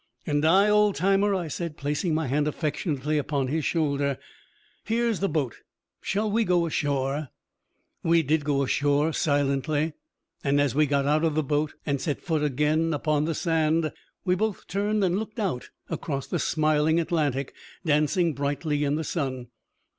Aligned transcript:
"And 0.25 0.43
I, 0.45 0.67
old 0.67 0.95
timer," 0.95 1.35
I 1.35 1.47
said, 1.47 1.77
placing 1.77 2.15
my 2.15 2.25
hand 2.25 2.47
affectionately 2.47 3.19
upon 3.19 3.49
his 3.49 3.63
shoulder. 3.65 4.17
"Here's 4.83 5.19
the 5.19 5.29
boat. 5.29 5.57
Shall 6.01 6.31
we 6.31 6.43
go 6.43 6.65
ashore?" 6.65 7.27
We 8.01 8.23
did 8.23 8.43
go 8.43 8.63
ashore, 8.63 9.13
silently. 9.13 9.93
And 10.43 10.59
as 10.59 10.73
we 10.73 10.87
got 10.87 11.05
out 11.05 11.23
of 11.23 11.35
the 11.35 11.43
boat, 11.43 11.75
and 11.85 12.01
set 12.01 12.19
foot 12.23 12.41
again 12.41 12.95
upon 12.95 13.25
the 13.25 13.35
sand, 13.35 13.91
we 14.25 14.33
both 14.33 14.65
turned 14.65 15.03
and 15.03 15.19
looked 15.19 15.37
out 15.37 15.69
across 15.87 16.25
the 16.25 16.39
smiling 16.39 16.99
Atlantic, 16.99 17.53
dancing 17.85 18.33
brightly 18.33 18.83
in 18.83 18.95
the 18.95 19.03
sun. 19.03 19.49